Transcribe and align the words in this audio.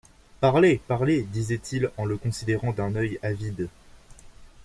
Parlez! 0.39 0.81
parlez! 0.87 1.21
disaient-ils 1.21 1.91
en 1.95 2.05
le 2.05 2.17
considérant 2.17 2.71
d’un 2.73 2.95
œil 2.95 3.19
avide. 3.21 3.69